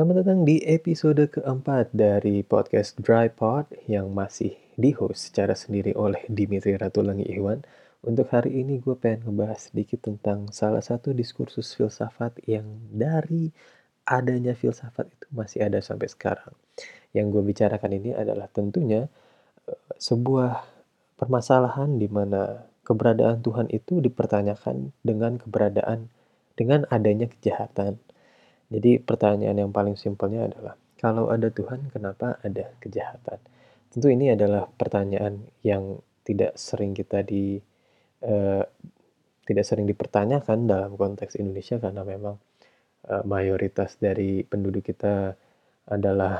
Selamat 0.00 0.24
datang 0.24 0.48
di 0.48 0.64
episode 0.64 1.28
keempat 1.28 1.92
dari 1.92 2.40
podcast 2.40 2.96
Dry 3.04 3.28
Pod 3.28 3.68
yang 3.84 4.08
masih 4.16 4.56
di-host 4.80 5.28
secara 5.28 5.52
sendiri 5.52 5.92
oleh 5.92 6.24
Dimitri 6.24 6.72
Ratulangi 6.72 7.28
Iwan. 7.28 7.60
Untuk 8.00 8.32
hari 8.32 8.64
ini 8.64 8.80
gue 8.80 8.96
pengen 8.96 9.28
ngebahas 9.28 9.68
sedikit 9.68 10.00
tentang 10.08 10.48
salah 10.56 10.80
satu 10.80 11.12
diskursus 11.12 11.76
filsafat 11.76 12.32
yang 12.48 12.64
dari 12.88 13.52
adanya 14.08 14.56
filsafat 14.56 15.04
itu 15.04 15.28
masih 15.36 15.68
ada 15.68 15.84
sampai 15.84 16.08
sekarang. 16.08 16.56
Yang 17.12 17.36
gue 17.36 17.42
bicarakan 17.52 17.92
ini 17.92 18.16
adalah 18.16 18.48
tentunya 18.48 19.04
eh, 19.68 19.80
sebuah 20.00 20.64
permasalahan 21.20 22.00
di 22.00 22.08
mana 22.08 22.64
keberadaan 22.88 23.44
Tuhan 23.44 23.68
itu 23.68 24.00
dipertanyakan 24.00 24.96
dengan 25.04 25.36
keberadaan 25.36 26.08
dengan 26.56 26.88
adanya 26.88 27.28
kejahatan. 27.28 28.00
Jadi 28.70 29.02
pertanyaan 29.02 29.66
yang 29.66 29.72
paling 29.74 29.98
simpelnya 29.98 30.46
adalah 30.46 30.78
kalau 30.94 31.26
ada 31.26 31.50
Tuhan 31.50 31.90
kenapa 31.90 32.38
ada 32.46 32.70
kejahatan? 32.78 33.42
Tentu 33.90 34.06
ini 34.06 34.30
adalah 34.30 34.70
pertanyaan 34.70 35.42
yang 35.66 35.98
tidak 36.22 36.54
sering 36.54 36.94
kita 36.94 37.26
di 37.26 37.58
eh, 38.22 38.62
tidak 39.42 39.64
sering 39.66 39.90
dipertanyakan 39.90 40.70
dalam 40.70 40.94
konteks 40.94 41.34
Indonesia 41.42 41.82
karena 41.82 42.06
memang 42.06 42.38
eh, 43.10 43.24
mayoritas 43.26 43.98
dari 43.98 44.46
penduduk 44.46 44.86
kita 44.86 45.34
adalah 45.90 46.38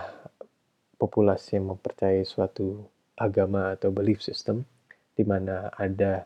populasi 0.95 1.59
yang 1.59 1.75
mempercayai 1.75 2.23
suatu 2.23 2.87
agama 3.19 3.75
atau 3.75 3.91
belief 3.91 4.23
system 4.23 4.63
di 5.19 5.27
mana 5.27 5.75
ada 5.75 6.23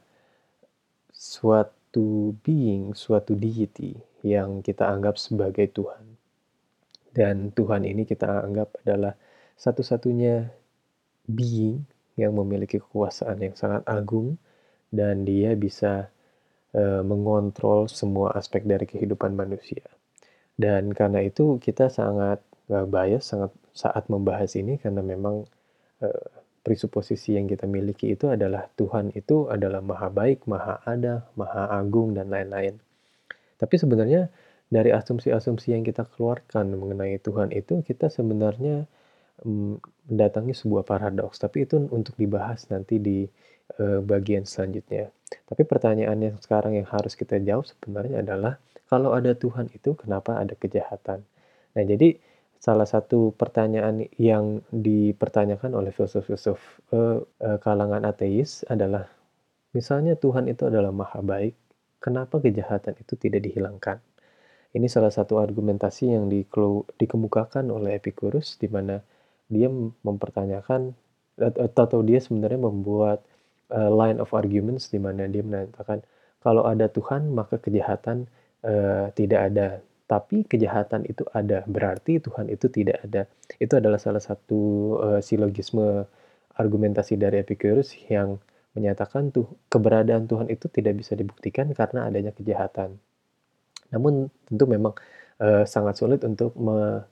suatu 1.09 2.37
being, 2.45 2.93
suatu 2.93 3.33
deity 3.33 4.14
yang 4.24 4.64
kita 4.64 4.88
anggap 4.88 5.20
sebagai 5.20 5.69
Tuhan. 5.69 6.16
Dan 7.14 7.52
Tuhan 7.52 7.84
ini 7.84 8.09
kita 8.09 8.42
anggap 8.42 8.80
adalah 8.83 9.14
satu-satunya 9.55 10.48
being 11.31 11.84
yang 12.19 12.34
memiliki 12.34 12.83
kekuasaan 12.83 13.39
yang 13.44 13.55
sangat 13.55 13.84
agung 13.86 14.41
dan 14.91 15.22
dia 15.22 15.55
bisa 15.55 16.11
uh, 16.75 17.03
mengontrol 17.05 17.86
semua 17.86 18.34
aspek 18.34 18.64
dari 18.66 18.89
kehidupan 18.89 19.36
manusia. 19.36 19.84
Dan 20.55 20.94
karena 20.94 21.22
itu 21.22 21.59
kita 21.59 21.91
sangat 21.91 22.41
uh, 22.70 22.86
bias 22.86 23.31
sangat 23.31 23.50
saat 23.75 24.06
membahas 24.06 24.55
ini 24.55 24.78
karena 24.78 25.03
memang 25.03 25.47
uh, 26.03 26.27
presuposisi 26.64 27.36
yang 27.36 27.44
kita 27.44 27.69
miliki 27.69 28.16
itu 28.16 28.33
adalah 28.33 28.70
Tuhan 28.78 29.12
itu 29.12 29.53
adalah 29.53 29.84
maha 29.84 30.09
baik, 30.09 30.48
maha 30.48 30.81
ada, 30.88 31.28
maha 31.36 31.69
agung 31.77 32.16
dan 32.16 32.33
lain-lain. 32.33 32.81
Tapi 33.65 33.81
sebenarnya 33.81 34.29
dari 34.69 34.93
asumsi-asumsi 34.93 35.73
yang 35.73 35.81
kita 35.81 36.05
keluarkan 36.05 36.77
mengenai 36.77 37.17
Tuhan 37.17 37.48
itu 37.57 37.81
kita 37.81 38.12
sebenarnya 38.12 38.84
um, 39.41 39.81
mendatangi 40.05 40.53
sebuah 40.53 40.84
paradoks. 40.84 41.41
Tapi 41.41 41.65
itu 41.65 41.81
untuk 41.89 42.12
dibahas 42.21 42.69
nanti 42.69 43.01
di 43.01 43.25
uh, 43.81 44.05
bagian 44.05 44.45
selanjutnya. 44.45 45.09
Tapi 45.48 45.65
pertanyaan 45.65 46.21
yang 46.21 46.37
sekarang 46.37 46.77
yang 46.77 46.84
harus 46.93 47.17
kita 47.17 47.41
jawab 47.41 47.65
sebenarnya 47.65 48.21
adalah 48.21 48.61
kalau 48.84 49.17
ada 49.17 49.33
Tuhan 49.33 49.73
itu 49.73 49.97
kenapa 49.97 50.37
ada 50.37 50.53
kejahatan? 50.53 51.25
Nah 51.73 51.83
jadi 51.89 52.21
salah 52.61 52.84
satu 52.84 53.33
pertanyaan 53.33 54.05
yang 54.21 54.61
dipertanyakan 54.73 55.73
oleh 55.73 55.89
filsuf-filsuf 55.89 56.61
uh, 56.93 57.25
uh, 57.25 57.59
kalangan 57.65 58.05
ateis 58.05 58.61
adalah 58.69 59.09
misalnya 59.73 60.21
Tuhan 60.21 60.53
itu 60.53 60.69
adalah 60.69 60.93
maha 60.93 61.25
baik 61.25 61.64
kenapa 62.05 62.36
kejahatan 62.44 63.00
itu 63.00 63.16
tidak 63.16 63.48
dihilangkan? 63.48 64.05
Ini 64.77 64.84
salah 64.92 65.08
satu 65.08 65.41
argumentasi 65.41 66.12
yang 66.12 66.28
dikemukakan 67.00 67.72
oleh 67.72 67.97
Epicurus 67.97 68.60
di 68.60 68.69
mana 68.69 69.00
dia 69.48 69.72
mempertanyakan 70.05 70.92
atau 71.41 71.98
dia 72.05 72.20
sebenarnya 72.20 72.60
membuat 72.60 73.25
uh, 73.72 73.88
line 73.88 74.20
of 74.20 74.34
arguments 74.36 74.91
di 74.91 75.00
mana 75.00 75.31
dia 75.31 75.47
menyatakan 75.47 76.03
kalau 76.43 76.66
ada 76.69 76.91
Tuhan 76.91 77.32
maka 77.32 77.56
kejahatan 77.62 78.28
uh, 78.66 79.09
tidak 79.16 79.41
ada. 79.48 79.69
Tapi 80.04 80.44
kejahatan 80.44 81.09
itu 81.09 81.25
ada 81.32 81.64
berarti 81.64 82.20
Tuhan 82.20 82.53
itu 82.53 82.69
tidak 82.69 83.00
ada. 83.09 83.25
Itu 83.56 83.81
adalah 83.81 83.97
salah 83.97 84.20
satu 84.20 84.60
uh, 85.00 85.20
silogisme 85.25 86.04
argumentasi 86.59 87.16
dari 87.16 87.41
Epicurus 87.41 87.94
yang 88.10 88.37
menyatakan 88.75 89.31
tuh 89.31 89.47
keberadaan 89.71 90.27
Tuhan 90.27 90.51
itu 90.51 90.67
tidak 90.69 90.99
bisa 90.99 91.15
dibuktikan 91.15 91.71
karena 91.73 92.11
adanya 92.11 92.35
kejahatan 92.35 92.99
namun 93.95 94.29
tentu 94.47 94.65
memang 94.67 94.95
uh, 95.39 95.62
sangat 95.65 95.99
sulit 95.99 96.21
untuk 96.27 96.55
me 96.59 97.07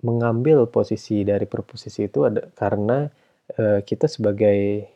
mengambil 0.00 0.64
posisi 0.64 1.28
dari 1.28 1.44
proposisi 1.44 2.08
itu 2.08 2.24
ada 2.24 2.48
karena 2.56 3.04
uh, 3.60 3.84
kita 3.84 4.08
sebagai 4.08 4.88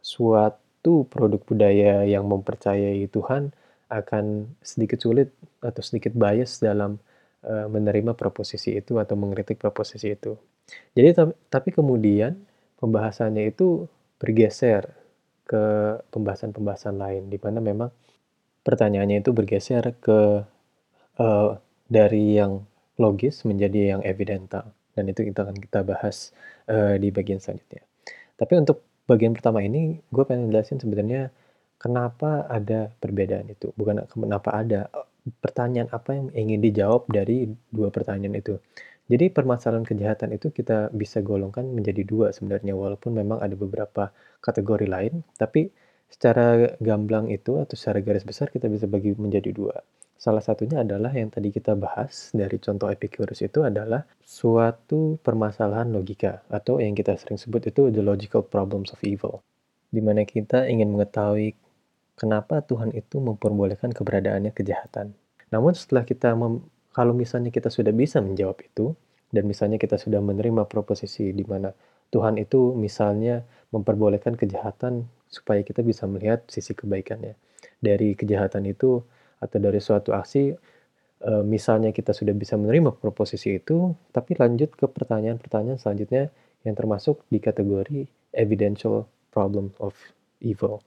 suatu 0.00 1.04
produk 1.04 1.40
budaya 1.44 2.08
yang 2.08 2.24
mempercayai 2.24 3.04
Tuhan 3.12 3.52
akan 3.92 4.56
sedikit 4.64 4.98
sulit 5.04 5.28
atau 5.60 5.82
sedikit 5.84 6.16
bias 6.16 6.64
dalam 6.64 6.96
uh, 7.44 7.66
menerima 7.68 8.16
proposisi 8.16 8.74
itu 8.74 8.96
atau 8.96 9.14
mengkritik 9.14 9.60
proposisi 9.60 10.14
itu. 10.14 10.40
Jadi 10.96 11.14
tapi 11.46 11.70
kemudian 11.70 12.34
pembahasannya 12.80 13.50
itu 13.50 13.86
bergeser 14.16 14.92
ke 15.46 15.64
pembahasan-pembahasan 16.10 16.98
lain 16.98 17.30
di 17.30 17.38
mana 17.38 17.62
memang 17.62 17.90
pertanyaannya 18.66 19.22
itu 19.22 19.30
bergeser 19.30 19.94
ke 20.02 20.42
uh, 21.22 21.50
dari 21.86 22.34
yang 22.34 22.66
logis 22.98 23.46
menjadi 23.46 23.96
yang 23.96 24.02
evidental 24.02 24.74
dan 24.96 25.04
itu 25.06 25.28
kita 25.28 25.46
akan 25.46 25.56
kita 25.60 25.84
bahas 25.84 26.32
uh, 26.66 26.96
di 26.96 27.12
bagian 27.12 27.38
selanjutnya. 27.38 27.84
Tapi 28.34 28.52
untuk 28.58 28.82
bagian 29.06 29.36
pertama 29.36 29.62
ini 29.62 30.00
gue 30.10 30.24
pengen 30.24 30.50
jelasin 30.50 30.80
sebenarnya 30.80 31.30
kenapa 31.78 32.48
ada 32.48 32.90
perbedaan 32.98 33.46
itu, 33.52 33.70
bukan 33.76 34.08
kenapa 34.08 34.50
ada 34.56 34.88
pertanyaan 35.44 35.92
apa 35.92 36.16
yang 36.16 36.26
ingin 36.32 36.60
dijawab 36.64 37.06
dari 37.06 37.46
dua 37.70 37.92
pertanyaan 37.92 38.40
itu. 38.40 38.56
Jadi 39.06 39.30
permasalahan 39.30 39.86
kejahatan 39.86 40.34
itu 40.34 40.50
kita 40.50 40.90
bisa 40.90 41.22
golongkan 41.22 41.66
menjadi 41.70 42.02
dua 42.02 42.34
sebenarnya 42.34 42.74
walaupun 42.74 43.14
memang 43.14 43.38
ada 43.38 43.54
beberapa 43.54 44.10
kategori 44.42 44.86
lain, 44.90 45.22
tapi 45.38 45.70
Secara 46.06 46.78
gamblang 46.78 47.26
itu 47.34 47.58
atau 47.58 47.74
secara 47.74 47.98
garis 47.98 48.22
besar 48.22 48.46
kita 48.54 48.70
bisa 48.70 48.86
bagi 48.86 49.12
menjadi 49.18 49.50
dua. 49.50 49.74
Salah 50.16 50.40
satunya 50.40 50.80
adalah 50.80 51.12
yang 51.12 51.28
tadi 51.28 51.52
kita 51.52 51.76
bahas 51.76 52.32
dari 52.32 52.56
contoh 52.56 52.88
Epicurus 52.88 53.44
itu 53.44 53.60
adalah 53.66 54.06
suatu 54.24 55.20
permasalahan 55.20 55.92
logika 55.92 56.40
atau 56.48 56.80
yang 56.80 56.96
kita 56.96 57.18
sering 57.20 57.36
sebut 57.36 57.68
itu 57.68 57.92
the 57.92 58.00
logical 58.00 58.40
problems 58.40 58.94
of 58.94 59.00
evil. 59.04 59.44
Di 59.92 60.00
mana 60.00 60.24
kita 60.24 60.70
ingin 60.72 60.88
mengetahui 60.94 61.52
kenapa 62.16 62.64
Tuhan 62.64 62.96
itu 62.96 63.20
memperbolehkan 63.20 63.92
keberadaannya 63.92 64.56
kejahatan. 64.56 65.12
Namun 65.52 65.76
setelah 65.76 66.08
kita 66.08 66.32
kalau 66.96 67.12
misalnya 67.12 67.52
kita 67.52 67.68
sudah 67.68 67.92
bisa 67.92 68.24
menjawab 68.24 68.56
itu 68.64 68.96
dan 69.28 69.44
misalnya 69.44 69.76
kita 69.76 70.00
sudah 70.00 70.24
menerima 70.24 70.64
proposisi 70.64 71.28
di 71.36 71.44
mana 71.44 71.68
Tuhan 72.08 72.40
itu 72.40 72.72
misalnya 72.72 73.44
memperbolehkan 73.68 74.32
kejahatan 74.40 75.04
supaya 75.28 75.60
kita 75.60 75.84
bisa 75.84 76.08
melihat 76.08 76.48
sisi 76.48 76.72
kebaikannya. 76.72 77.36
Dari 77.76 78.16
kejahatan 78.16 78.64
itu 78.64 79.04
atau 79.36 79.58
dari 79.60 79.76
suatu 79.76 80.16
aksi 80.16 80.56
e, 81.20 81.32
misalnya 81.44 81.92
kita 81.92 82.16
sudah 82.16 82.32
bisa 82.32 82.56
menerima 82.56 82.96
proposisi 82.96 83.60
itu, 83.60 83.92
tapi 84.14 84.32
lanjut 84.38 84.72
ke 84.72 84.88
pertanyaan-pertanyaan 84.88 85.76
selanjutnya 85.76 86.32
yang 86.64 86.72
termasuk 86.72 87.20
di 87.28 87.42
kategori 87.42 88.08
evidential 88.32 89.04
problem 89.34 89.74
of 89.82 89.92
evil. 90.40 90.80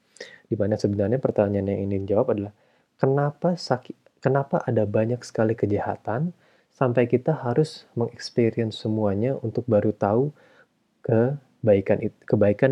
Di 0.50 0.58
mana 0.58 0.74
sebenarnya 0.74 1.22
pertanyaan 1.22 1.70
yang 1.70 1.80
ingin 1.86 2.10
dijawab 2.10 2.34
adalah 2.34 2.54
kenapa 2.98 3.54
sakit 3.54 3.99
kenapa 4.20 4.64
ada 4.64 4.84
banyak 4.86 5.20
sekali 5.24 5.56
kejahatan 5.56 6.32
sampai 6.72 7.10
kita 7.12 7.36
harus 7.36 7.90
mengexperience 7.98 8.80
semuanya 8.80 9.36
untuk 9.44 9.68
baru 9.68 9.92
tahu 9.92 10.32
kebaikan 11.04 12.08
kebaikan 12.24 12.72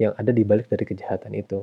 yang 0.00 0.10
ada 0.18 0.34
di 0.34 0.42
balik 0.42 0.66
dari 0.66 0.82
kejahatan 0.82 1.38
itu. 1.38 1.62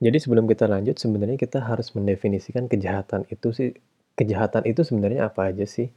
Jadi 0.00 0.16
sebelum 0.16 0.48
kita 0.48 0.64
lanjut 0.68 0.96
sebenarnya 0.96 1.36
kita 1.36 1.60
harus 1.60 1.92
mendefinisikan 1.92 2.68
kejahatan 2.68 3.28
itu 3.28 3.48
sih 3.52 3.70
kejahatan 4.16 4.64
itu 4.68 4.84
sebenarnya 4.84 5.28
apa 5.28 5.52
aja 5.52 5.64
sih? 5.64 5.88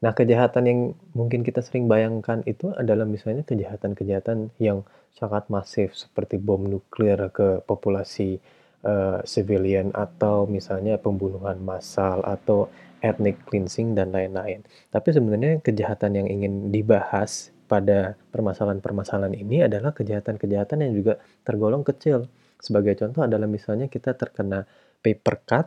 Nah, 0.00 0.16
kejahatan 0.16 0.64
yang 0.64 0.80
mungkin 1.12 1.44
kita 1.44 1.60
sering 1.60 1.84
bayangkan 1.84 2.40
itu 2.48 2.72
adalah 2.72 3.04
misalnya 3.04 3.44
kejahatan-kejahatan 3.44 4.48
yang 4.56 4.88
sangat 5.12 5.44
masif 5.52 5.92
seperti 5.92 6.40
bom 6.40 6.64
nuklir 6.64 7.20
ke 7.28 7.60
populasi 7.68 8.40
uh, 8.84 9.20
civilian 9.24 9.92
atau 9.92 10.48
misalnya 10.48 10.96
pembunuhan 10.96 11.60
massal 11.60 12.24
atau 12.24 12.68
ethnic 13.00 13.40
cleansing 13.48 13.96
dan 13.96 14.12
lain-lain. 14.12 14.64
Tapi 14.92 15.08
sebenarnya 15.12 15.64
kejahatan 15.64 16.20
yang 16.20 16.28
ingin 16.28 16.68
dibahas 16.68 17.52
pada 17.70 18.18
permasalahan-permasalahan 18.34 19.36
ini 19.38 19.64
adalah 19.64 19.94
kejahatan-kejahatan 19.94 20.84
yang 20.84 20.92
juga 20.92 21.14
tergolong 21.46 21.86
kecil. 21.86 22.28
Sebagai 22.60 22.98
contoh 23.00 23.24
adalah 23.24 23.48
misalnya 23.48 23.88
kita 23.88 24.12
terkena 24.18 24.68
paper 25.00 25.36
cut 25.48 25.66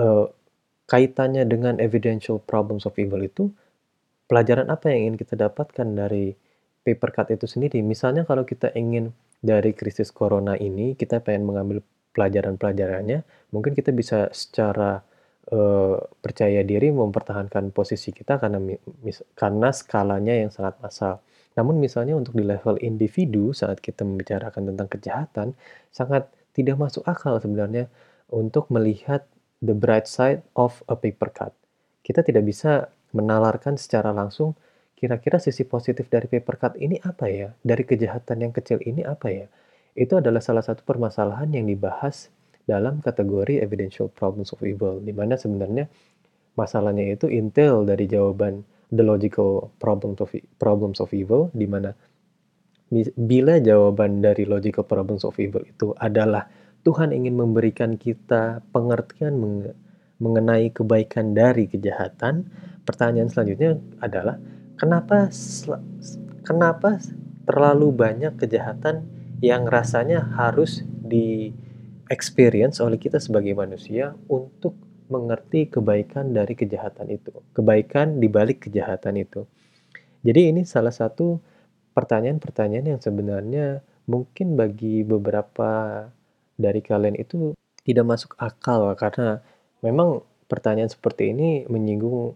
uh, 0.00 0.26
kaitannya 0.90 1.46
dengan 1.46 1.78
evidential 1.78 2.42
problems 2.42 2.84
of 2.84 2.96
evil 2.98 3.22
itu, 3.22 3.52
pelajaran 4.26 4.68
apa 4.68 4.90
yang 4.90 5.12
ingin 5.12 5.16
kita 5.22 5.34
dapatkan 5.38 5.86
dari 5.94 6.34
paper 6.82 7.10
cut 7.14 7.28
itu 7.30 7.46
sendiri? 7.46 7.80
Misalnya 7.80 8.26
kalau 8.26 8.42
kita 8.42 8.74
ingin 8.74 9.14
dari 9.44 9.76
krisis 9.76 10.08
corona 10.08 10.56
ini, 10.56 10.96
kita 10.96 11.20
pengen 11.20 11.44
mengambil 11.44 11.84
pelajaran-pelajarannya, 12.14 13.50
mungkin 13.50 13.74
kita 13.74 13.90
bisa 13.90 14.30
secara 14.30 15.02
uh, 15.50 15.98
percaya 16.22 16.62
diri 16.62 16.94
mempertahankan 16.94 17.74
posisi 17.74 18.14
kita 18.14 18.38
karena 18.38 18.62
karena 19.34 19.68
skalanya 19.74 20.34
yang 20.38 20.54
sangat 20.54 20.78
massal. 20.80 21.20
Namun 21.54 21.78
misalnya 21.78 22.18
untuk 22.18 22.34
di 22.34 22.42
level 22.42 22.78
individu 22.82 23.54
saat 23.54 23.78
kita 23.78 24.02
membicarakan 24.02 24.74
tentang 24.74 24.88
kejahatan, 24.90 25.48
sangat 25.94 26.26
tidak 26.54 26.78
masuk 26.78 27.02
akal 27.06 27.38
sebenarnya 27.38 27.90
untuk 28.30 28.70
melihat 28.70 29.26
the 29.62 29.74
bright 29.74 30.10
side 30.10 30.42
of 30.58 30.82
a 30.90 30.98
paper 30.98 31.30
cut. 31.30 31.52
Kita 32.02 32.26
tidak 32.26 32.46
bisa 32.46 32.90
menalarkan 33.14 33.78
secara 33.78 34.10
langsung 34.10 34.58
kira-kira 34.98 35.38
sisi 35.38 35.62
positif 35.62 36.10
dari 36.10 36.26
paper 36.26 36.56
cut 36.58 36.74
ini 36.78 36.98
apa 37.02 37.30
ya? 37.30 37.54
Dari 37.62 37.86
kejahatan 37.86 38.50
yang 38.50 38.52
kecil 38.54 38.82
ini 38.82 39.06
apa 39.06 39.30
ya? 39.30 39.46
Itu 39.94 40.18
adalah 40.18 40.42
salah 40.42 40.62
satu 40.62 40.82
permasalahan 40.82 41.50
yang 41.54 41.70
dibahas 41.70 42.30
dalam 42.66 42.98
kategori 42.98 43.62
evidential 43.62 44.10
problems 44.10 44.50
of 44.50 44.60
evil, 44.66 44.98
di 44.98 45.14
mana 45.14 45.38
sebenarnya 45.38 45.86
masalahnya 46.58 47.14
itu 47.14 47.30
intel 47.30 47.86
dari 47.86 48.06
jawaban 48.06 48.62
the 48.94 49.02
logical 49.02 49.74
problems 49.82 50.22
of 50.22 50.30
problems 50.62 51.02
of 51.02 51.10
evil 51.10 51.50
di 51.50 51.66
mana 51.66 51.90
bila 53.18 53.58
jawaban 53.58 54.22
dari 54.22 54.46
logical 54.46 54.86
problems 54.86 55.26
of 55.26 55.34
evil 55.42 55.64
itu 55.66 55.90
adalah 55.98 56.46
Tuhan 56.84 57.10
ingin 57.10 57.34
memberikan 57.34 57.96
kita 57.96 58.60
pengertian 58.70 59.40
mengenai 60.20 60.68
kebaikan 60.68 61.32
dari 61.32 61.64
kejahatan, 61.64 62.44
pertanyaan 62.84 63.32
selanjutnya 63.32 63.80
adalah 64.04 64.36
kenapa 64.76 65.32
kenapa 66.44 67.00
terlalu 67.48 67.88
banyak 67.88 68.36
kejahatan 68.36 69.08
yang 69.44 69.68
rasanya 69.68 70.24
harus 70.40 70.80
di 70.88 71.52
experience 72.08 72.80
oleh 72.80 72.96
kita 72.96 73.20
sebagai 73.20 73.52
manusia 73.52 74.16
untuk 74.32 74.72
mengerti 75.12 75.68
kebaikan 75.68 76.32
dari 76.32 76.56
kejahatan 76.56 77.12
itu, 77.12 77.32
kebaikan 77.52 78.16
di 78.16 78.28
balik 78.32 78.64
kejahatan 78.64 79.20
itu. 79.20 79.44
Jadi 80.24 80.48
ini 80.48 80.64
salah 80.64 80.92
satu 80.96 81.36
pertanyaan-pertanyaan 81.92 82.96
yang 82.96 83.00
sebenarnya 83.04 83.84
mungkin 84.08 84.56
bagi 84.56 85.04
beberapa 85.04 86.02
dari 86.56 86.80
kalian 86.80 87.20
itu 87.20 87.52
tidak 87.84 88.04
masuk 88.08 88.32
akal 88.40 88.88
karena 88.96 89.44
memang 89.84 90.24
pertanyaan 90.48 90.88
seperti 90.88 91.36
ini 91.36 91.68
menyinggung 91.68 92.32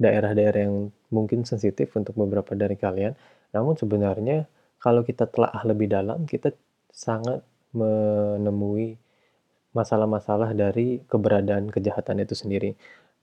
daerah-daerah 0.00 0.64
yang 0.64 0.88
mungkin 1.12 1.44
sensitif 1.44 1.92
untuk 1.92 2.16
beberapa 2.16 2.56
dari 2.56 2.80
kalian. 2.80 3.12
Namun 3.52 3.76
sebenarnya 3.76 4.48
kalau 4.80 5.04
kita 5.04 5.28
telah 5.28 5.52
lebih 5.68 5.92
dalam, 5.92 6.24
kita 6.24 6.56
sangat 6.88 7.44
menemui 7.76 8.96
masalah-masalah 9.70 10.50
dari 10.56 11.04
keberadaan 11.06 11.70
kejahatan 11.70 12.24
itu 12.24 12.34
sendiri. 12.34 12.74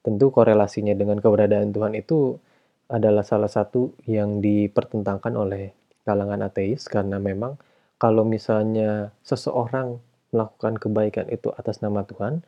Tentu 0.06 0.32
korelasinya 0.32 0.96
dengan 0.96 1.20
keberadaan 1.20 1.76
Tuhan 1.76 1.98
itu 1.98 2.40
adalah 2.88 3.26
salah 3.28 3.52
satu 3.52 3.92
yang 4.08 4.40
dipertentangkan 4.40 5.36
oleh 5.36 5.76
kalangan 6.08 6.48
ateis 6.48 6.88
karena 6.88 7.20
memang 7.20 7.60
kalau 8.00 8.24
misalnya 8.24 9.12
seseorang 9.28 10.00
melakukan 10.32 10.80
kebaikan 10.80 11.28
itu 11.28 11.52
atas 11.52 11.84
nama 11.84 12.08
Tuhan, 12.08 12.40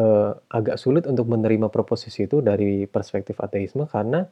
eh, 0.00 0.32
agak 0.50 0.80
sulit 0.82 1.06
untuk 1.06 1.30
menerima 1.30 1.70
proposisi 1.70 2.26
itu 2.26 2.42
dari 2.42 2.90
perspektif 2.90 3.38
ateisme 3.38 3.86
karena 3.86 4.26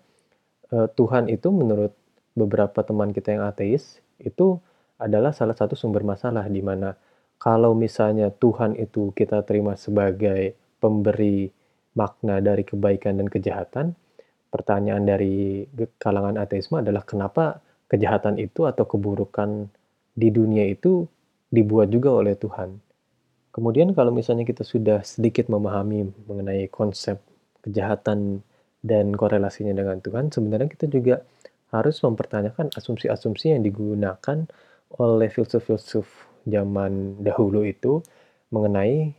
eh, 0.74 0.88
Tuhan 0.90 1.30
itu 1.30 1.48
menurut 1.54 1.94
beberapa 2.34 2.82
teman 2.82 3.14
kita 3.14 3.38
yang 3.38 3.46
ateis 3.46 4.02
itu 4.18 4.58
adalah 4.98 5.34
salah 5.34 5.54
satu 5.54 5.74
sumber 5.74 6.02
masalah 6.06 6.46
di 6.46 6.62
mana 6.62 6.94
kalau 7.38 7.74
misalnya 7.74 8.30
Tuhan 8.30 8.78
itu 8.78 9.10
kita 9.14 9.42
terima 9.42 9.74
sebagai 9.74 10.54
pemberi 10.78 11.50
makna 11.94 12.42
dari 12.42 12.66
kebaikan 12.66 13.20
dan 13.22 13.28
kejahatan, 13.30 13.94
pertanyaan 14.50 15.04
dari 15.06 15.66
kalangan 15.98 16.38
ateisme 16.40 16.82
adalah 16.82 17.02
kenapa 17.06 17.62
kejahatan 17.90 18.38
itu 18.42 18.66
atau 18.66 18.84
keburukan 18.88 19.70
di 20.14 20.28
dunia 20.30 20.66
itu 20.70 21.06
dibuat 21.50 21.90
juga 21.90 22.16
oleh 22.16 22.34
Tuhan. 22.34 22.80
Kemudian 23.54 23.94
kalau 23.94 24.10
misalnya 24.10 24.42
kita 24.42 24.66
sudah 24.66 25.06
sedikit 25.06 25.46
memahami 25.46 26.10
mengenai 26.26 26.66
konsep 26.72 27.22
kejahatan 27.62 28.42
dan 28.82 29.14
korelasinya 29.14 29.70
dengan 29.70 30.02
Tuhan, 30.02 30.34
sebenarnya 30.34 30.66
kita 30.66 30.90
juga 30.90 31.22
harus 31.74 31.98
mempertanyakan 32.06 32.70
asumsi-asumsi 32.78 33.50
yang 33.50 33.66
digunakan 33.66 34.46
oleh 34.94 35.26
filsuf-filsuf 35.26 36.06
zaman 36.46 37.18
dahulu 37.18 37.66
itu 37.66 37.98
mengenai 38.54 39.10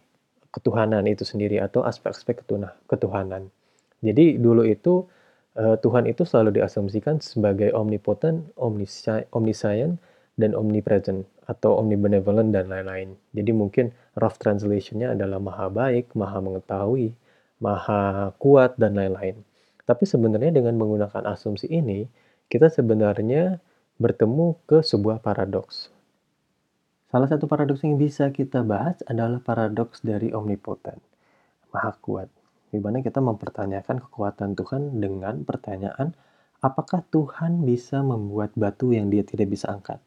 ketuhanan 0.55 1.03
itu 1.03 1.27
sendiri 1.27 1.59
atau 1.59 1.83
aspek-aspek 1.83 2.47
ketuhanan. 2.87 3.51
Jadi 3.99 4.39
dulu 4.39 4.63
itu 4.63 5.03
uh, 5.59 5.75
Tuhan 5.83 6.07
itu 6.07 6.23
selalu 6.23 6.63
diasumsikan 6.63 7.19
sebagai 7.19 7.75
omnipotent, 7.75 8.55
omniscient, 8.55 9.99
dan 10.39 10.51
omnipresent 10.55 11.27
atau 11.47 11.79
omnibenevolent 11.79 12.55
dan 12.55 12.71
lain-lain. 12.71 13.19
Jadi 13.35 13.51
mungkin 13.51 13.91
rough 14.15 14.39
translationnya 14.39 15.11
adalah 15.11 15.43
maha 15.43 15.67
baik, 15.67 16.15
maha 16.15 16.39
mengetahui, 16.39 17.11
maha 17.59 18.31
kuat 18.39 18.79
dan 18.79 18.95
lain-lain. 18.95 19.43
Tapi 19.85 20.03
sebenarnya 20.07 20.55
dengan 20.55 20.75
menggunakan 20.79 21.23
asumsi 21.29 21.69
ini, 21.69 22.07
kita 22.55 22.71
sebenarnya 22.71 23.59
bertemu 23.99 24.55
ke 24.63 24.79
sebuah 24.79 25.19
paradoks. 25.19 25.91
Salah 27.11 27.27
satu 27.27 27.51
paradoks 27.51 27.83
yang 27.83 27.99
bisa 27.99 28.31
kita 28.31 28.63
bahas 28.63 29.03
adalah 29.11 29.43
paradoks 29.43 29.99
dari 29.99 30.31
omnipotent, 30.31 31.03
maha 31.75 31.91
kuat. 31.99 32.31
Di 32.71 32.79
mana 32.79 33.03
kita 33.03 33.19
mempertanyakan 33.19 34.07
kekuatan 34.07 34.55
Tuhan 34.55 35.03
dengan 35.03 35.43
pertanyaan, 35.43 36.15
apakah 36.63 37.03
Tuhan 37.11 37.67
bisa 37.67 37.99
membuat 37.99 38.55
batu 38.55 38.95
yang 38.95 39.11
dia 39.11 39.27
tidak 39.27 39.51
bisa 39.51 39.75
angkat? 39.75 39.99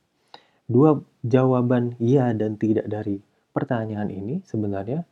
Dua 0.64 1.04
jawaban 1.20 2.00
iya 2.00 2.32
dan 2.32 2.56
tidak 2.56 2.88
dari 2.88 3.20
pertanyaan 3.52 4.08
ini 4.08 4.40
sebenarnya 4.48 5.04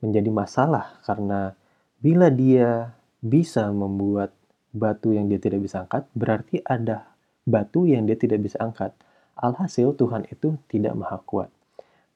menjadi 0.00 0.32
masalah 0.32 1.04
karena 1.04 1.52
bila 2.00 2.32
dia 2.32 2.96
bisa 3.20 3.68
membuat 3.68 4.39
batu 4.70 5.14
yang 5.14 5.26
dia 5.26 5.42
tidak 5.42 5.66
bisa 5.66 5.82
angkat, 5.86 6.06
berarti 6.14 6.62
ada 6.62 7.10
batu 7.46 7.86
yang 7.86 8.06
dia 8.06 8.18
tidak 8.18 8.42
bisa 8.42 8.58
angkat. 8.62 8.94
Alhasil 9.34 9.96
Tuhan 9.96 10.28
itu 10.30 10.58
tidak 10.70 10.94
maha 10.94 11.18
kuat. 11.24 11.50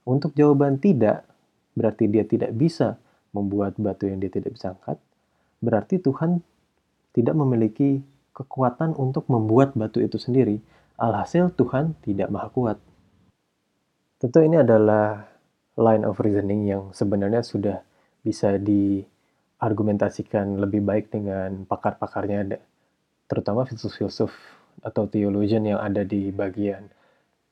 Untuk 0.04 0.36
jawaban 0.36 0.76
tidak, 0.78 1.24
berarti 1.72 2.06
dia 2.06 2.22
tidak 2.28 2.52
bisa 2.52 3.00
membuat 3.32 3.74
batu 3.80 4.06
yang 4.06 4.20
dia 4.20 4.30
tidak 4.30 4.54
bisa 4.54 4.76
angkat. 4.76 5.00
Berarti 5.64 5.98
Tuhan 5.98 6.44
tidak 7.16 7.34
memiliki 7.34 8.04
kekuatan 8.36 8.94
untuk 8.98 9.26
membuat 9.30 9.72
batu 9.74 10.02
itu 10.02 10.20
sendiri. 10.20 10.60
Alhasil 11.00 11.50
Tuhan 11.54 11.98
tidak 12.04 12.30
maha 12.30 12.48
kuat. 12.52 12.78
Tentu 14.20 14.44
ini 14.44 14.60
adalah 14.60 15.26
line 15.74 16.04
of 16.06 16.22
reasoning 16.22 16.70
yang 16.70 16.94
sebenarnya 16.94 17.42
sudah 17.42 17.82
bisa 18.22 18.54
diargumentasikan 19.58 20.60
lebih 20.60 20.84
baik 20.84 21.08
dengan 21.14 21.64
pakar-pakarnya, 21.64 22.60
terutama 23.30 23.64
filsuf-filsuf 23.64 24.32
atau 24.84 25.08
theologian 25.08 25.64
yang 25.64 25.80
ada 25.80 26.04
di 26.04 26.28
bagian 26.28 26.90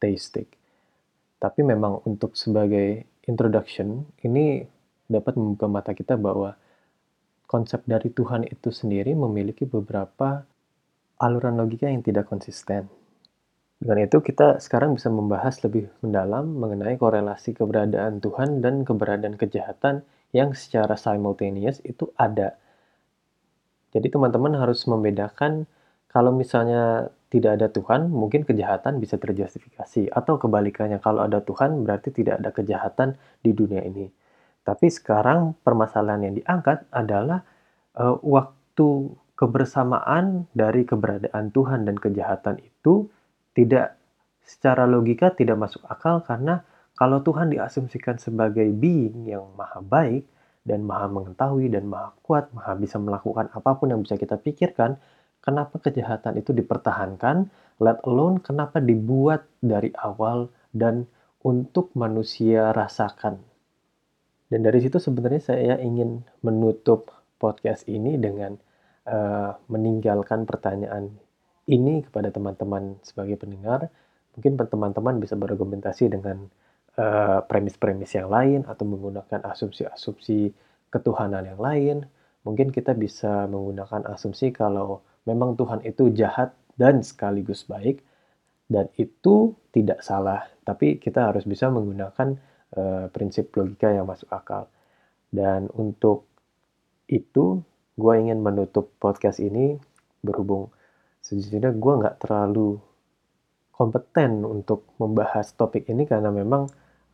theistic. 0.03 0.51
Tapi 1.39 1.65
memang 1.65 2.05
untuk 2.05 2.37
sebagai 2.37 3.07
introduction, 3.25 4.05
ini 4.27 4.63
dapat 5.09 5.39
membuka 5.39 5.67
mata 5.71 5.93
kita 5.95 6.19
bahwa 6.19 6.55
konsep 7.47 7.83
dari 7.89 8.11
Tuhan 8.13 8.47
itu 8.47 8.69
sendiri 8.71 9.15
memiliki 9.17 9.67
beberapa 9.67 10.45
aluran 11.23 11.59
logika 11.59 11.87
yang 11.87 12.03
tidak 12.03 12.27
konsisten. 12.27 12.91
Dengan 13.83 14.07
itu 14.07 14.23
kita 14.23 14.63
sekarang 14.63 14.95
bisa 14.95 15.11
membahas 15.11 15.59
lebih 15.67 15.91
mendalam 16.07 16.47
mengenai 16.55 16.95
korelasi 16.95 17.59
keberadaan 17.59 18.23
Tuhan 18.23 18.63
dan 18.63 18.87
keberadaan 18.87 19.35
kejahatan 19.35 20.07
yang 20.33 20.57
secara 20.57 20.97
simultaneous 20.97 21.79
itu 21.85 22.09
ada. 22.17 22.57
Jadi 23.93 24.09
teman-teman 24.09 24.57
harus 24.57 24.89
membedakan 24.89 25.69
kalau 26.09 26.33
misalnya 26.33 27.13
tidak 27.33 27.57
ada 27.57 27.69
Tuhan, 27.73 28.13
mungkin 28.13 28.45
kejahatan 28.45 29.01
bisa 29.01 29.17
terjustifikasi. 29.17 30.13
Atau 30.13 30.37
kebalikannya, 30.37 31.01
kalau 31.01 31.25
ada 31.25 31.41
Tuhan 31.41 31.81
berarti 31.81 32.13
tidak 32.13 32.45
ada 32.45 32.53
kejahatan 32.53 33.17
di 33.41 33.57
dunia 33.57 33.81
ini. 33.81 34.13
Tapi 34.61 34.93
sekarang 34.93 35.57
permasalahan 35.65 36.29
yang 36.29 36.35
diangkat 36.37 36.85
adalah 36.93 37.41
uh, 37.97 38.21
waktu 38.21 39.17
kebersamaan 39.33 40.47
dari 40.53 40.85
keberadaan 40.85 41.51
Tuhan 41.51 41.89
dan 41.89 41.97
kejahatan 41.97 42.61
itu 42.61 43.09
tidak 43.57 43.97
secara 44.45 44.87
logika 44.87 45.35
tidak 45.35 45.59
masuk 45.59 45.83
akal 45.89 46.23
karena 46.23 46.63
kalau 47.03 47.19
Tuhan 47.19 47.51
diasumsikan 47.51 48.23
sebagai 48.23 48.71
being 48.71 49.27
yang 49.27 49.43
maha 49.59 49.83
baik, 49.83 50.23
dan 50.63 50.87
maha 50.87 51.11
mengetahui 51.11 51.67
dan 51.67 51.91
maha 51.91 52.15
kuat, 52.23 52.55
maha 52.55 52.79
bisa 52.79 52.95
melakukan 53.03 53.51
apa 53.51 53.75
pun 53.75 53.91
yang 53.91 54.07
bisa 54.07 54.15
kita 54.15 54.39
pikirkan, 54.39 55.03
kenapa 55.43 55.83
kejahatan 55.83 56.39
itu 56.39 56.55
dipertahankan, 56.55 57.51
let 57.83 57.99
alone 58.07 58.39
kenapa 58.39 58.79
dibuat 58.79 59.43
dari 59.59 59.91
awal 59.99 60.47
dan 60.71 61.11
untuk 61.43 61.91
manusia 61.99 62.71
rasakan. 62.71 63.43
Dan 64.47 64.63
dari 64.63 64.79
situ 64.79 65.03
sebenarnya 65.03 65.43
saya 65.43 65.75
ingin 65.83 66.23
menutup 66.47 67.11
podcast 67.43 67.83
ini 67.91 68.15
dengan 68.15 68.55
uh, 69.11 69.59
meninggalkan 69.67 70.47
pertanyaan 70.47 71.11
ini 71.67 72.07
kepada 72.07 72.31
teman-teman 72.31 73.03
sebagai 73.03 73.43
pendengar. 73.43 73.91
Mungkin 74.39 74.55
teman-teman 74.55 75.19
bisa 75.19 75.35
berargumentasi 75.35 76.07
dengan 76.07 76.47
premis-premis 77.49 78.13
yang 78.13 78.29
lain 78.29 78.69
atau 78.69 78.85
menggunakan 78.85 79.41
asumsi-asumsi 79.49 80.53
ketuhanan 80.93 81.49
yang 81.49 81.61
lain. 81.61 81.97
Mungkin 82.45 82.75
kita 82.75 82.93
bisa 82.93 83.49
menggunakan 83.49 84.05
asumsi 84.13 84.53
kalau 84.53 85.01
memang 85.25 85.57
Tuhan 85.57 85.81
itu 85.89 86.13
jahat 86.13 86.53
dan 86.77 87.01
sekaligus 87.01 87.65
baik 87.65 88.03
dan 88.69 88.89
itu 88.97 89.53
tidak 89.73 90.01
salah, 90.01 90.49
tapi 90.65 90.97
kita 90.97 91.33
harus 91.33 91.45
bisa 91.45 91.69
menggunakan 91.69 92.37
uh, 92.77 93.07
prinsip 93.13 93.53
logika 93.57 93.93
yang 93.93 94.09
masuk 94.09 94.29
akal. 94.33 94.69
Dan 95.33 95.69
untuk 95.77 96.29
itu, 97.09 97.61
gue 97.97 98.15
ingin 98.17 98.41
menutup 98.41 98.93
podcast 98.97 99.41
ini 99.41 99.77
berhubung 100.25 100.73
sejujurnya 101.23 101.77
gue 101.77 101.93
nggak 102.03 102.17
terlalu 102.25 102.81
kompeten 103.73 104.43
untuk 104.43 104.91
membahas 104.99 105.55
topik 105.55 105.87
ini 105.89 106.05
karena 106.05 106.29
memang 106.31 106.67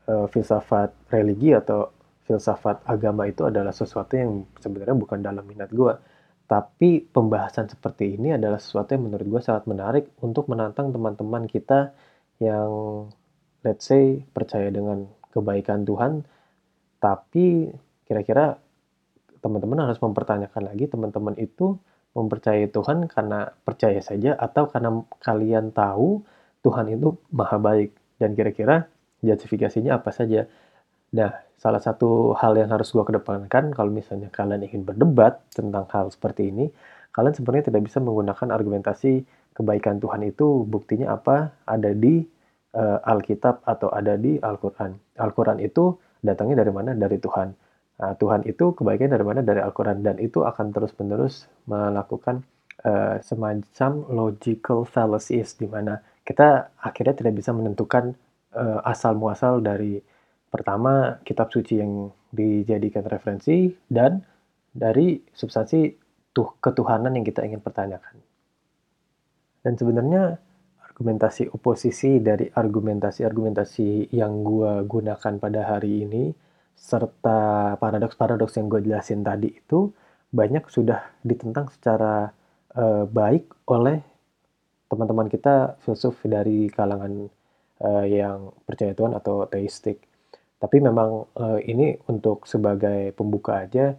uh, 0.09 0.27
filsafat 0.33 0.91
religi 1.13 1.53
atau 1.53 1.93
filsafat 2.25 2.85
agama 2.85 3.25
itu 3.29 3.45
adalah 3.49 3.73
sesuatu 3.73 4.13
yang 4.17 4.45
sebenarnya 4.61 4.97
bukan 4.97 5.21
dalam 5.21 5.45
minat 5.45 5.73
gue. 5.73 5.93
Tapi 6.49 7.05
pembahasan 7.05 7.69
seperti 7.69 8.17
ini 8.17 8.33
adalah 8.33 8.57
sesuatu 8.57 8.97
yang 8.97 9.09
menurut 9.09 9.27
gue 9.29 9.43
sangat 9.45 9.69
menarik 9.69 10.05
untuk 10.25 10.49
menantang 10.49 10.93
teman-teman 10.93 11.45
kita 11.45 11.93
yang 12.41 13.05
let's 13.65 13.85
say 13.85 14.25
percaya 14.33 14.73
dengan 14.73 15.09
kebaikan 15.29 15.85
Tuhan, 15.85 16.25
tapi 17.01 17.69
kira-kira 18.09 18.57
teman-teman 19.45 19.85
harus 19.85 20.01
mempertanyakan 20.01 20.63
lagi 20.73 20.89
teman-teman 20.89 21.37
itu 21.37 21.77
mempercayai 22.17 22.73
Tuhan 22.73 23.07
karena 23.07 23.53
percaya 23.63 24.01
saja 24.01 24.35
atau 24.35 24.67
karena 24.67 25.05
kalian 25.23 25.71
tahu 25.71 26.25
Tuhan 26.65 26.91
itu 26.91 27.15
maha 27.31 27.61
baik 27.61 27.95
dan 28.19 28.35
kira-kira 28.35 28.91
justifikasinya 29.23 29.99
apa 29.99 30.11
saja. 30.15 30.47
Nah, 31.15 31.33
salah 31.57 31.81
satu 31.81 32.37
hal 32.37 32.55
yang 32.61 32.71
harus 32.71 32.93
gue 32.93 33.01
kedepankan 33.01 33.73
kalau 33.73 33.89
misalnya 33.89 34.29
kalian 34.29 34.63
ingin 34.63 34.85
berdebat 34.85 35.41
tentang 35.51 35.89
hal 35.89 36.13
seperti 36.13 36.53
ini, 36.53 36.69
kalian 37.17 37.35
sebenarnya 37.35 37.73
tidak 37.73 37.83
bisa 37.89 37.99
menggunakan 37.99 38.49
argumentasi 38.53 39.25
kebaikan 39.57 39.99
Tuhan 39.99 40.23
itu 40.23 40.63
buktinya 40.69 41.19
apa 41.19 41.51
ada 41.67 41.91
di 41.91 42.23
uh, 42.79 42.99
Alkitab 43.03 43.67
atau 43.67 43.91
ada 43.91 44.15
di 44.15 44.39
Al-Quran. 44.39 44.95
Al-Quran 45.19 45.59
itu 45.59 45.99
datangnya 46.23 46.63
dari 46.63 46.71
mana? 46.71 46.95
Dari 46.95 47.19
Tuhan. 47.19 47.49
Nah, 47.99 48.15
Tuhan 48.15 48.47
itu 48.47 48.77
kebaikan 48.79 49.11
dari 49.11 49.27
mana? 49.27 49.41
Dari 49.43 49.59
Al-Quran. 49.59 50.05
Dan 50.07 50.23
itu 50.23 50.47
akan 50.47 50.71
terus-menerus 50.71 51.51
melakukan 51.67 52.47
uh, 52.87 53.19
semacam 53.25 53.91
logical 54.07 54.87
fallacies 54.87 55.59
di 55.59 55.67
mana 55.67 55.99
kita 56.23 56.71
akhirnya 56.79 57.17
tidak 57.17 57.41
bisa 57.41 57.51
menentukan 57.57 58.15
uh, 58.55 58.81
asal 58.85 59.17
muasal 59.19 59.61
dari 59.61 60.01
Pertama, 60.49 61.21
kitab 61.29 61.53
suci 61.53 61.77
yang 61.77 62.09
dijadikan 62.33 63.05
referensi 63.05 63.69
dan 63.85 64.25
dari 64.73 65.21
substansi 65.29 65.93
tuh 66.33 66.57
ketuhanan 66.65 67.13
yang 67.13 67.25
kita 67.25 67.45
ingin 67.45 67.61
pertanyakan. 67.61 68.17
Dan 69.61 69.77
sebenarnya 69.77 70.41
argumentasi 70.89 71.53
oposisi 71.53 72.25
dari 72.25 72.49
argumentasi-argumentasi 72.49 74.17
yang 74.17 74.41
gue 74.41 74.89
gunakan 74.89 75.35
pada 75.37 75.61
hari 75.69 76.09
ini 76.09 76.33
serta 76.73 77.77
paradoks-paradoks 77.77 78.57
yang 78.57 78.73
gue 78.73 78.81
jelasin 78.89 79.21
tadi 79.21 79.53
itu 79.53 79.93
banyak 80.33 80.65
sudah 80.73 81.13
ditentang 81.21 81.69
secara 81.69 82.33
uh, 82.73 83.05
baik 83.05 83.53
oleh 83.69 84.01
teman-teman 84.89 85.29
kita 85.29 85.77
filsuf 85.85 86.17
dari 86.25 86.73
kalangan 86.73 87.29
uh, 87.83 88.05
yang 88.07 88.55
percaya 88.67 88.93
Tuhan 88.95 89.15
atau 89.15 89.47
teistik. 89.47 90.03
Tapi 90.59 90.83
memang 90.83 91.31
uh, 91.39 91.59
ini 91.63 91.95
untuk 92.11 92.47
sebagai 92.51 93.15
pembuka 93.15 93.63
aja, 93.63 93.95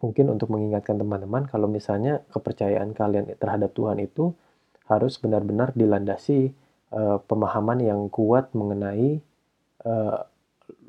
mungkin 0.00 0.30
untuk 0.32 0.48
mengingatkan 0.54 0.96
teman-teman 0.96 1.50
kalau 1.50 1.66
misalnya 1.66 2.22
kepercayaan 2.30 2.94
kalian 2.94 3.36
terhadap 3.36 3.74
Tuhan 3.74 4.00
itu 4.00 4.32
harus 4.88 5.18
benar-benar 5.22 5.74
dilandasi 5.76 6.50
uh, 6.94 7.18
pemahaman 7.26 7.82
yang 7.84 8.00
kuat 8.10 8.50
mengenai 8.56 9.20
uh, 9.86 10.18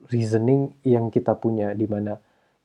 reasoning 0.10 0.74
yang 0.82 1.14
kita 1.14 1.38
punya 1.38 1.74
di 1.78 1.86
mana 1.86 2.18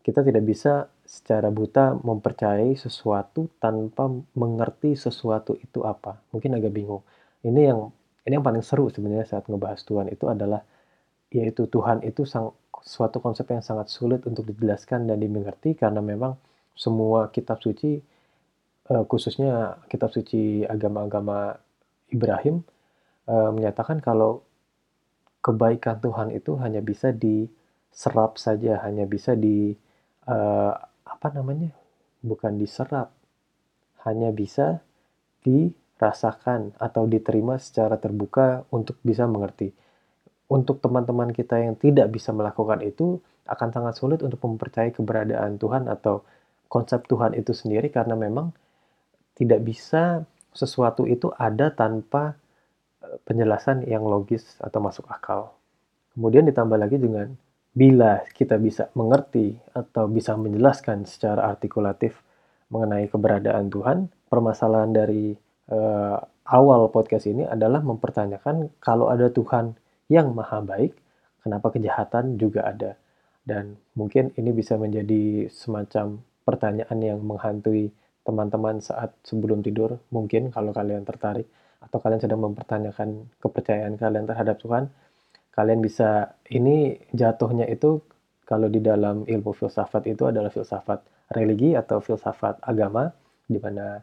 kita 0.06 0.22
tidak 0.22 0.44
bisa 0.46 0.86
secara 1.02 1.50
buta 1.50 1.98
mempercayai 1.98 2.78
sesuatu 2.78 3.50
tanpa 3.58 4.06
mengerti 4.38 4.94
sesuatu 4.94 5.58
itu 5.58 5.82
apa. 5.82 6.22
Mungkin 6.30 6.54
agak 6.54 6.70
bingung. 6.74 7.02
Ini 7.42 7.74
yang 7.74 7.90
ini 8.26 8.34
yang 8.36 8.46
paling 8.46 8.62
seru 8.66 8.90
sebenarnya 8.90 9.26
saat 9.26 9.46
ngebahas 9.46 9.80
Tuhan 9.86 10.10
itu 10.10 10.26
adalah 10.26 10.66
yaitu 11.30 11.70
Tuhan 11.70 12.02
itu 12.02 12.26
sang, 12.26 12.54
suatu 12.82 13.22
konsep 13.22 13.46
yang 13.50 13.62
sangat 13.62 13.90
sulit 13.90 14.26
untuk 14.26 14.46
dijelaskan 14.46 15.06
dan 15.06 15.18
dimengerti 15.22 15.78
karena 15.78 16.02
memang 16.02 16.34
semua 16.74 17.30
kitab 17.30 17.62
suci 17.62 18.02
uh, 18.90 19.04
khususnya 19.06 19.78
kitab 19.86 20.10
suci 20.10 20.66
agama-agama 20.66 21.54
Ibrahim 22.10 22.62
uh, 23.30 23.50
menyatakan 23.54 24.02
kalau 24.02 24.42
kebaikan 25.42 26.02
Tuhan 26.02 26.34
itu 26.34 26.58
hanya 26.58 26.82
bisa 26.82 27.14
diserap 27.14 28.34
saja, 28.42 28.82
hanya 28.82 29.06
bisa 29.06 29.38
di 29.38 29.70
uh, 30.26 30.74
apa 31.06 31.28
namanya? 31.30 31.70
bukan 32.26 32.58
diserap, 32.58 33.14
hanya 34.02 34.34
bisa 34.34 34.82
dirasakan 35.96 36.76
atau 36.76 37.08
diterima 37.08 37.56
secara 37.56 37.96
terbuka 37.96 38.68
untuk 38.68 39.00
bisa 39.00 39.24
mengerti 39.24 39.72
untuk 40.46 40.78
teman-teman 40.78 41.34
kita 41.34 41.58
yang 41.58 41.74
tidak 41.74 42.10
bisa 42.10 42.30
melakukan 42.30 42.82
itu 42.82 43.18
akan 43.46 43.68
sangat 43.70 43.94
sulit 43.98 44.20
untuk 44.22 44.42
mempercayai 44.42 44.94
keberadaan 44.94 45.58
Tuhan 45.58 45.90
atau 45.90 46.22
konsep 46.66 47.06
Tuhan 47.06 47.34
itu 47.34 47.54
sendiri 47.54 47.90
karena 47.90 48.14
memang 48.18 48.50
tidak 49.38 49.62
bisa 49.62 50.22
sesuatu 50.54 51.04
itu 51.06 51.30
ada 51.34 51.70
tanpa 51.70 52.34
eh, 53.02 53.18
penjelasan 53.26 53.86
yang 53.86 54.06
logis 54.06 54.58
atau 54.62 54.78
masuk 54.82 55.06
akal. 55.10 55.54
Kemudian 56.14 56.48
ditambah 56.48 56.78
lagi 56.80 56.96
dengan 56.96 57.28
bila 57.76 58.24
kita 58.32 58.56
bisa 58.56 58.88
mengerti 58.96 59.52
atau 59.76 60.08
bisa 60.08 60.32
menjelaskan 60.32 61.04
secara 61.04 61.44
artikulatif 61.52 62.16
mengenai 62.72 63.06
keberadaan 63.12 63.68
Tuhan, 63.68 63.98
permasalahan 64.32 64.90
dari 64.96 65.36
uh, 65.70 66.18
awal 66.46 66.90
podcast 66.94 67.26
ini 67.26 67.42
adalah 67.46 67.82
mempertanyakan 67.82 68.70
kalau 68.78 69.10
ada 69.10 69.30
Tuhan 69.30 69.74
yang 70.06 70.30
maha 70.34 70.62
baik, 70.62 70.94
kenapa 71.42 71.74
kejahatan 71.74 72.38
juga 72.38 72.66
ada. 72.66 72.94
Dan 73.46 73.78
mungkin 73.94 74.34
ini 74.34 74.50
bisa 74.50 74.74
menjadi 74.74 75.46
semacam 75.50 76.18
pertanyaan 76.42 76.98
yang 76.98 77.18
menghantui 77.22 77.90
teman-teman 78.26 78.82
saat 78.82 79.14
sebelum 79.22 79.62
tidur, 79.62 80.02
mungkin 80.10 80.50
kalau 80.50 80.74
kalian 80.74 81.06
tertarik 81.06 81.46
atau 81.78 82.02
kalian 82.02 82.18
sedang 82.18 82.42
mempertanyakan 82.42 83.30
kepercayaan 83.38 83.94
kalian 83.94 84.26
terhadap 84.26 84.58
Tuhan, 84.58 84.90
kalian 85.54 85.78
bisa 85.78 86.34
ini 86.50 86.98
jatuhnya 87.14 87.70
itu 87.70 88.02
kalau 88.46 88.66
di 88.66 88.82
dalam 88.82 89.22
ilmu 89.26 89.54
filsafat 89.54 90.06
itu 90.10 90.26
adalah 90.26 90.50
filsafat 90.50 91.02
religi 91.34 91.74
atau 91.74 91.98
filsafat 92.02 92.62
agama 92.62 93.10
di 93.46 93.58
mana 93.58 94.02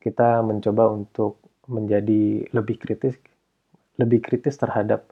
kita 0.00 0.40
mencoba 0.42 0.90
untuk 0.90 1.38
menjadi 1.70 2.50
lebih 2.50 2.76
kritis 2.80 3.14
lebih 4.00 4.24
kritis 4.24 4.56
terhadap 4.56 5.06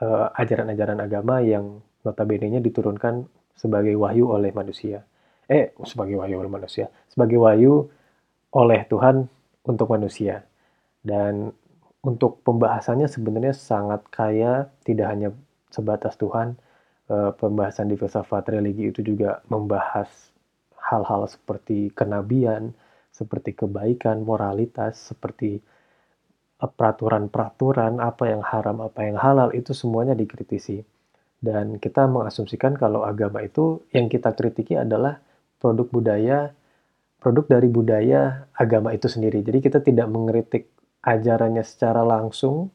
Eh, 0.00 0.26
ajaran-ajaran 0.32 0.96
uh, 0.96 1.04
agama 1.04 1.44
yang 1.44 1.76
notabene-nya 2.08 2.64
diturunkan 2.64 3.28
sebagai 3.52 3.92
wahyu 4.00 4.32
oleh 4.32 4.48
manusia. 4.48 5.04
Eh, 5.44 5.76
sebagai 5.84 6.16
wahyu 6.16 6.40
oleh 6.40 6.48
manusia, 6.48 6.88
sebagai 7.12 7.36
wahyu 7.36 7.84
oleh 8.56 8.80
Tuhan 8.88 9.28
untuk 9.68 9.92
manusia. 9.92 10.40
Dan 11.04 11.52
untuk 12.00 12.40
pembahasannya 12.48 13.12
sebenarnya 13.12 13.52
sangat 13.52 14.08
kaya, 14.08 14.72
tidak 14.88 15.06
hanya 15.12 15.28
sebatas 15.68 16.16
Tuhan. 16.16 16.56
Uh, 17.10 17.34
pembahasan 17.36 17.90
di 17.90 17.98
filsafat 17.98 18.54
religi 18.54 18.88
itu 18.88 19.02
juga 19.02 19.42
membahas 19.50 20.08
hal-hal 20.80 21.26
seperti 21.28 21.90
kenabian, 21.92 22.72
seperti 23.20 23.52
kebaikan, 23.52 24.24
moralitas, 24.24 25.12
seperti 25.12 25.60
peraturan-peraturan 26.56 28.00
apa 28.00 28.24
yang 28.32 28.40
haram, 28.40 28.80
apa 28.80 29.00
yang 29.04 29.16
halal 29.20 29.52
itu 29.52 29.76
semuanya 29.76 30.16
dikritisi. 30.16 30.80
Dan 31.40 31.80
kita 31.80 32.04
mengasumsikan 32.04 32.76
kalau 32.76 33.04
agama 33.04 33.40
itu 33.44 33.84
yang 33.92 34.08
kita 34.08 34.32
kritiki 34.36 34.76
adalah 34.76 35.20
produk 35.60 35.88
budaya, 35.88 36.52
produk 37.20 37.44
dari 37.48 37.68
budaya 37.68 38.48
agama 38.56 38.92
itu 38.92 39.08
sendiri. 39.08 39.40
Jadi 39.40 39.58
kita 39.60 39.80
tidak 39.80 40.08
mengkritik 40.08 40.68
ajarannya 41.00 41.64
secara 41.64 42.04
langsung, 42.04 42.68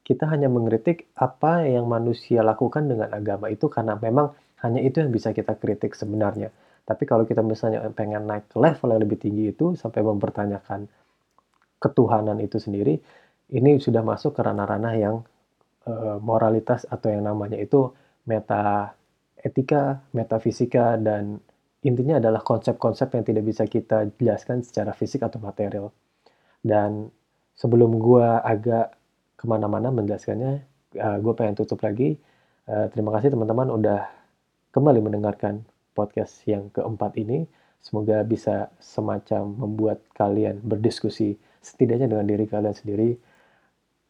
kita 0.00 0.28
hanya 0.32 0.48
mengkritik 0.48 1.12
apa 1.12 1.68
yang 1.68 1.88
manusia 1.88 2.40
lakukan 2.40 2.88
dengan 2.88 3.12
agama 3.12 3.52
itu 3.52 3.68
karena 3.68 4.00
memang 4.00 4.32
hanya 4.64 4.80
itu 4.80 5.04
yang 5.04 5.12
bisa 5.12 5.36
kita 5.36 5.52
kritik 5.60 5.92
sebenarnya. 5.92 6.48
Tapi 6.86 7.02
kalau 7.02 7.26
kita 7.26 7.42
misalnya 7.42 7.82
pengen 7.90 8.30
naik 8.30 8.46
ke 8.46 8.62
level 8.62 8.94
yang 8.94 9.02
lebih 9.02 9.18
tinggi 9.18 9.50
itu 9.50 9.74
sampai 9.74 10.06
mempertanyakan 10.06 10.86
ketuhanan 11.82 12.38
itu 12.38 12.62
sendiri, 12.62 12.94
ini 13.50 13.82
sudah 13.82 14.06
masuk 14.06 14.38
ke 14.38 14.40
ranah-ranah 14.46 14.94
yang 14.94 15.26
uh, 15.90 16.22
moralitas 16.22 16.86
atau 16.86 17.10
yang 17.10 17.26
namanya 17.26 17.58
itu 17.58 17.90
meta 18.30 18.94
etika, 19.42 20.02
metafisika, 20.14 20.98
dan 20.98 21.42
intinya 21.82 22.18
adalah 22.18 22.42
konsep-konsep 22.42 23.14
yang 23.14 23.24
tidak 23.26 23.44
bisa 23.46 23.62
kita 23.66 24.06
jelaskan 24.18 24.62
secara 24.62 24.90
fisik 24.94 25.22
atau 25.22 25.38
material. 25.38 25.94
Dan 26.62 27.10
sebelum 27.54 27.98
gue 27.98 28.26
agak 28.26 28.94
ke 29.38 29.44
mana-mana 29.46 29.90
menjelaskannya, 29.90 30.52
uh, 30.98 31.02
eh, 31.02 31.16
gue 31.18 31.32
pengen 31.34 31.54
tutup 31.58 31.82
lagi. 31.82 32.18
Uh, 32.66 32.90
terima 32.90 33.14
kasih 33.14 33.30
teman-teman 33.34 33.70
udah 33.70 34.10
kembali 34.74 34.98
mendengarkan 35.02 35.62
podcast 35.96 36.44
yang 36.44 36.68
keempat 36.68 37.16
ini. 37.16 37.48
Semoga 37.80 38.20
bisa 38.28 38.68
semacam 38.76 39.56
membuat 39.56 40.04
kalian 40.12 40.60
berdiskusi 40.60 41.40
setidaknya 41.64 42.12
dengan 42.12 42.26
diri 42.28 42.44
kalian 42.44 42.76
sendiri 42.76 43.16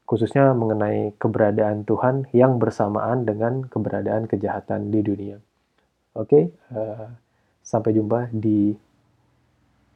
khususnya 0.07 0.55
mengenai 0.55 1.19
keberadaan 1.19 1.83
Tuhan 1.83 2.31
yang 2.31 2.63
bersamaan 2.63 3.27
dengan 3.27 3.67
keberadaan 3.67 4.31
kejahatan 4.31 4.95
di 4.95 5.03
dunia. 5.03 5.37
Oke, 6.15 6.55
uh, 6.73 7.11
sampai 7.61 7.91
jumpa 7.93 8.31
di 8.31 8.73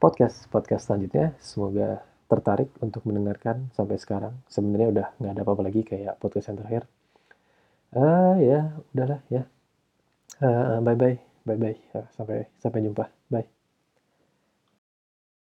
podcast 0.02 0.50
podcast 0.50 0.90
selanjutnya. 0.90 1.32
Semoga 1.38 2.02
tertarik 2.26 2.74
untuk 2.82 3.06
mendengarkan 3.06 3.70
sampai 3.72 3.96
sekarang. 4.02 4.34
Sebenarnya 4.50 4.88
udah 4.90 5.06
nggak 5.16 5.32
ada 5.32 5.42
apa-apa 5.46 5.62
lagi 5.70 5.80
kayak 5.86 6.18
podcast 6.18 6.50
yang 6.50 6.58
terakhir. 6.58 6.82
Uh, 7.94 8.34
ya, 8.42 8.60
udahlah 8.92 9.20
ya. 9.30 9.42
Uh, 10.42 10.82
bye 10.82 10.98
bye, 10.98 11.22
bye 11.50 11.58
bye. 11.58 11.76
Uh, 11.98 12.06
sampai 12.14 12.46
sampai 12.62 12.80
jumpa. 12.86 13.04
Bye. 13.26 13.59